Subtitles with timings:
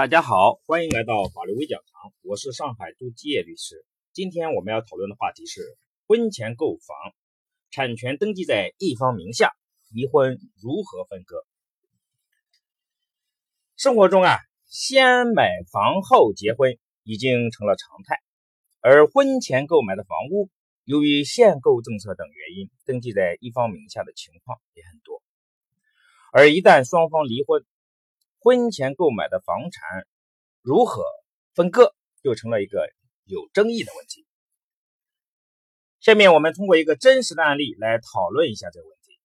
[0.00, 3.84] 大家好，欢迎来到法律微讲堂，我是上海朱基业律师。
[4.14, 5.76] 今天我们要讨论的话题是
[6.06, 6.96] 婚前购房，
[7.70, 9.52] 产权登记在一方名下，
[9.92, 11.44] 离婚如何分割？
[13.76, 18.16] 生活中啊，先买房后结婚已经成了常态，
[18.80, 20.48] 而婚前购买的房屋，
[20.84, 25.22] 由于限购政策等原因，登记在一方名下的情况也很多。
[26.32, 27.66] 而一旦双方离婚，
[28.42, 30.06] 婚前购买的房产
[30.62, 31.04] 如何
[31.54, 32.90] 分割，就成了一个
[33.24, 34.26] 有争议的问题。
[36.00, 39.20] 下面我们通过一个真实的案例来讨论一下这个问题。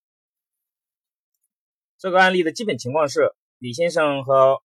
[1.96, 4.62] 这个案例的基本情况是：李先生和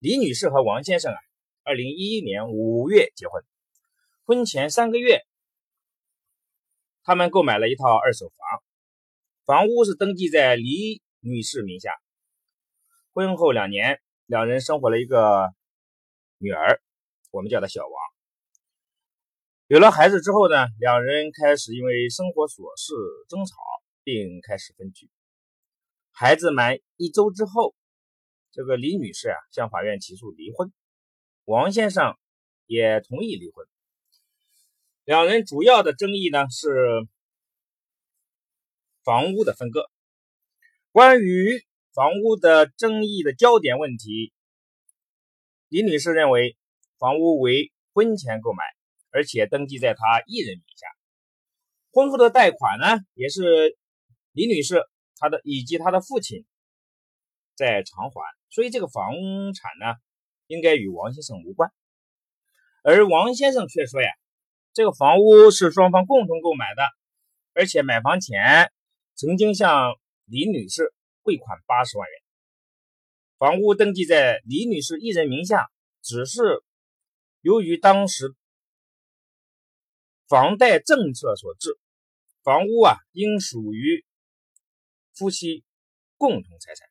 [0.00, 1.18] 李女士和王先生啊，
[1.62, 3.44] 二零一一年五月结婚，
[4.24, 5.24] 婚前三个月，
[7.04, 8.64] 他们购买了一套二手房，
[9.44, 11.92] 房屋是登记在李女士名下。
[13.12, 15.52] 婚后两年，两人生活了一个
[16.38, 16.80] 女儿，
[17.32, 17.92] 我们叫她小王。
[19.66, 22.94] 有了孩子之后呢，两人开始因为生活琐事
[23.28, 23.56] 争吵，
[24.04, 25.10] 并开始分居。
[26.12, 27.74] 孩子满一周之后，
[28.52, 30.72] 这个李女士啊向法院起诉离婚，
[31.46, 32.16] 王先生
[32.66, 33.66] 也同意离婚。
[35.02, 37.08] 两人主要的争议呢是
[39.02, 39.90] 房屋的分割，
[40.92, 41.64] 关于。
[41.92, 44.32] 房屋的争议的焦点问题，
[45.68, 46.56] 李女士认为
[46.98, 48.62] 房屋为婚前购买，
[49.10, 50.86] 而且登记在她一人名下。
[51.90, 53.76] 婚后的贷款呢，也是
[54.30, 54.84] 李女士
[55.16, 56.46] 她的以及她的父亲
[57.56, 59.12] 在偿还，所以这个房
[59.52, 59.96] 产呢，
[60.46, 61.72] 应该与王先生无关。
[62.84, 64.08] 而王先生却说呀，
[64.72, 66.84] 这个房屋是双方共同购买的，
[67.52, 68.70] 而且买房前
[69.16, 69.96] 曾经向
[70.26, 70.94] 李女士。
[71.30, 72.22] 汇款八十万元，
[73.38, 75.70] 房屋登记在李女士一人名下，
[76.02, 76.64] 只是
[77.40, 78.34] 由于当时
[80.26, 81.78] 房贷政策所致，
[82.42, 84.04] 房屋啊应属于
[85.14, 85.62] 夫妻
[86.16, 86.88] 共同财产。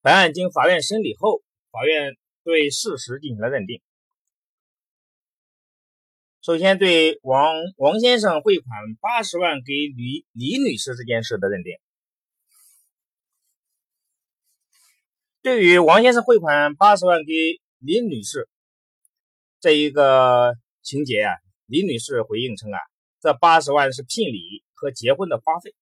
[0.00, 1.42] 本案经法院审理后，
[1.72, 3.82] 法院对事实进行了认定。
[6.42, 11.72] 首先，对王王先生汇款八十万给李李女士这件事的认定。
[15.48, 17.32] 对于王先生汇款八十万给
[17.78, 18.50] 李女士
[19.60, 22.78] 这一个情节啊，李女士回应称啊，
[23.22, 25.74] 这八十万是聘礼和结婚的花费。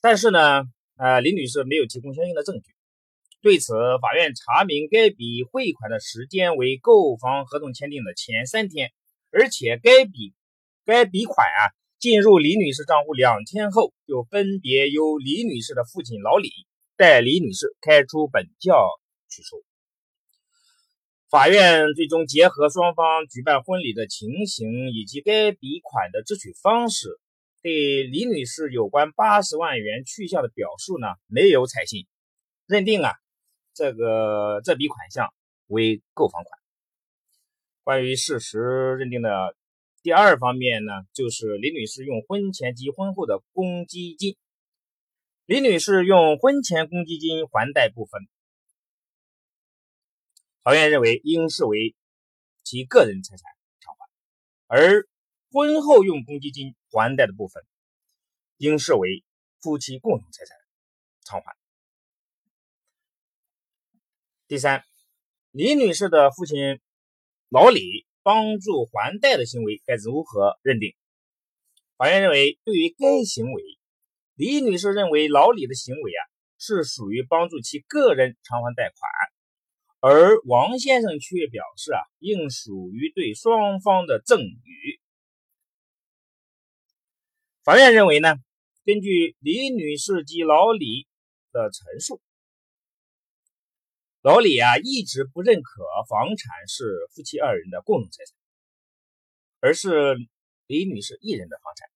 [0.00, 0.62] 但是呢，
[0.96, 2.72] 呃，李女士没有提供相应的证据。
[3.40, 8.92] 对此，法院查明该笔汇款的时间为购房合同签订的前三天，
[9.32, 10.34] 而且该笔
[10.84, 16.48] 该笔款啊进入李女士账户两天后，就分别由李女士的父亲老李
[16.96, 18.86] 代李女士开出本票
[19.28, 19.64] 取出。
[21.30, 27.18] 法院最终结合双方举办婚礼的情形以及该笔款的支取方式，
[27.62, 32.06] 对李女士有关八十万元去向的表述呢没有采信，
[32.66, 33.12] 认定啊。
[33.74, 35.32] 这个这笔款项
[35.68, 36.58] 为购房款。
[37.82, 38.58] 关于事实
[38.98, 39.56] 认定的
[40.02, 44.36] 第二方面呢，就是李女士用婚前及婚后的公积金。
[45.52, 48.22] 李女士用婚前公积金还贷部分，
[50.62, 51.94] 法院认为应视为
[52.64, 54.06] 其个人财产偿还；
[54.66, 55.06] 而
[55.50, 57.62] 婚后用公积金还贷的部分，
[58.56, 59.22] 应视为
[59.60, 60.56] 夫妻共同财产
[61.22, 61.54] 偿还。
[64.48, 64.82] 第三，
[65.50, 66.80] 李女士的父亲
[67.50, 70.96] 老李帮助还贷的行为该如何认定？
[71.98, 73.62] 法院认为，对于该行为，
[74.42, 76.20] 李女士认为老李的行为啊
[76.58, 79.08] 是属于帮助其个人偿还贷款，
[80.00, 85.00] 而王先生却表示啊应属于对双方的赠与。
[87.62, 88.34] 法院认为呢，
[88.84, 91.06] 根据李女士及老李
[91.52, 92.20] 的陈述。
[94.22, 98.34] 老李啊，一直不认可房产是夫妻二人的共同财产，
[99.60, 100.16] 而是
[100.66, 101.88] 李女士一人的房产。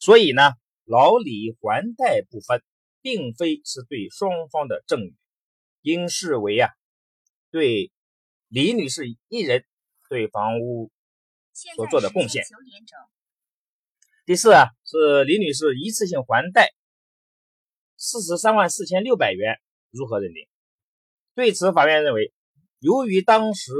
[0.00, 0.54] 所以呢，
[0.92, 2.62] 老李还贷部分
[3.00, 5.14] 并非是对双方的赠与，
[5.80, 6.68] 应视为啊
[7.50, 7.90] 对
[8.48, 9.64] 李女士一人
[10.10, 10.90] 对房屋
[11.74, 12.44] 所做的贡献。
[14.26, 16.74] 第四啊，是李女士一次性还贷
[17.96, 19.58] 四十三万四千六百元，
[19.90, 20.46] 如何认定？
[21.34, 22.34] 对此，法院认为，
[22.80, 23.72] 由于当时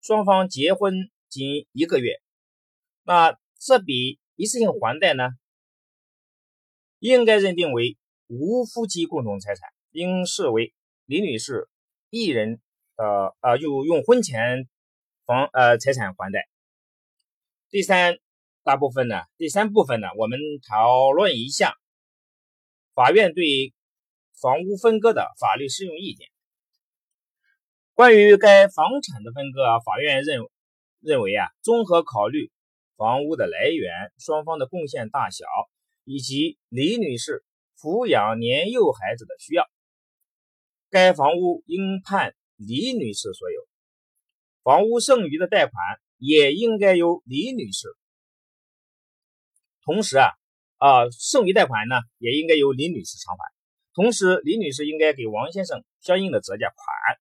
[0.00, 0.94] 双方结婚
[1.28, 2.14] 仅一个月，
[3.02, 5.28] 那这笔一次性还贷呢，
[7.06, 10.74] 应该认定为无夫妻共同财产，应视为
[11.04, 11.68] 李女士
[12.10, 12.60] 一人
[12.96, 14.68] 呃呃就用婚前
[15.24, 16.48] 房呃财产还贷。
[17.70, 18.18] 第三
[18.64, 20.38] 大部分呢，第三部分呢，我们
[20.68, 21.74] 讨论一下
[22.94, 23.72] 法院对
[24.40, 26.28] 房屋分割的法律适用意见。
[27.94, 30.40] 关于该房产的分割，法院认
[31.00, 32.50] 认为啊，综合考虑
[32.96, 35.44] 房屋的来源、双方的贡献大小
[36.06, 37.44] 以及李女士
[37.78, 39.68] 抚养年幼孩子的需要，
[40.88, 43.68] 该房屋应判李女士所有，
[44.62, 45.74] 房屋剩余的贷款。
[46.18, 47.94] 也应该由李女士，
[49.82, 50.30] 同时啊
[50.78, 53.44] 啊，剩余贷款呢也应该由李女士偿还。
[53.92, 57.18] 同时，李女士应该给王先生相应的折价款。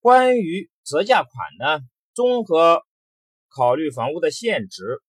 [0.00, 1.30] 关于折价款
[1.60, 2.82] 呢，综合
[3.48, 5.00] 考虑房屋的现值、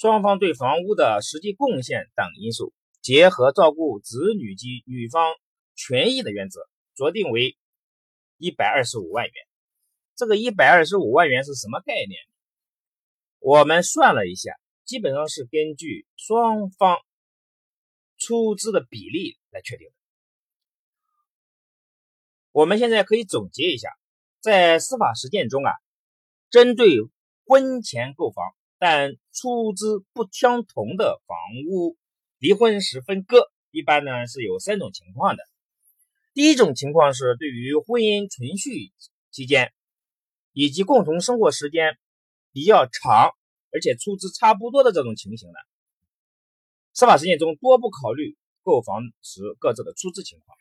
[0.00, 5.34] 双方对房屋的实际贡献等因素，结合照顾子女及女方
[5.74, 6.60] 权益的原则，
[6.96, 7.58] 酌定为
[8.38, 9.34] 一百二十五万元。
[10.16, 12.18] 这个一百二十五万元是什么概念？
[13.40, 16.96] 我们算了一下，基本上是根据双方
[18.16, 19.92] 出资的比例来确定的。
[22.52, 23.90] 我们现在可以总结一下，
[24.40, 25.74] 在司法实践中啊，
[26.48, 26.96] 针对
[27.44, 31.36] 婚前购房但出资不相同的房
[31.68, 31.96] 屋
[32.38, 35.44] 离婚时分割，一般呢是有三种情况的。
[36.34, 38.90] 第一种情况是对于婚姻存续
[39.30, 39.72] 期间。
[40.52, 41.96] 以及共同生活时间
[42.52, 43.30] 比较长，
[43.70, 45.54] 而且出资差不多的这种情形呢，
[46.92, 50.58] 司法实践中多不考虑购房时各自的出资情况，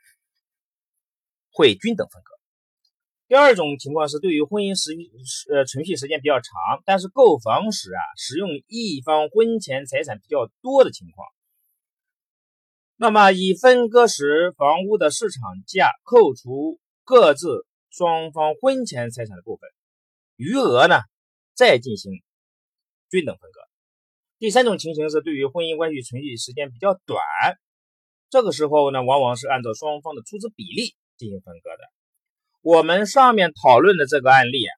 [1.52, 2.39] 会均等分割。
[3.30, 4.92] 第二种情况是对于婚姻时
[5.54, 11.28] 呃存续时间比较长，但是购房时啊使用一方婚前财产比较多的情况，
[12.96, 19.70] 那么以分割时房屋的市场价扣除各自双方婚前财产的部分。
[20.36, 21.02] 余额呢，
[21.54, 22.24] 再进行
[23.12, 23.62] 均等分割。
[24.40, 27.22] 第三种情形是对于婚姻关系存续时间比较短，
[28.32, 31.99] 这个时候呢，往往是按照双方的出资比例进行分割的。
[32.70, 34.72] 我们上面讨论的这个案例啊，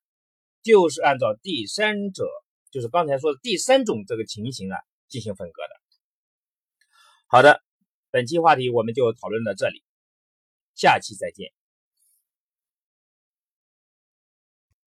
[0.64, 2.26] 就是按照第三者，
[2.72, 4.78] 就是刚才说的第三种这个情形啊
[5.10, 5.70] 进行分割的。
[7.28, 7.62] 好的，
[8.10, 9.84] 本期话题我们就讨论到这里，
[10.74, 11.52] 下期再见。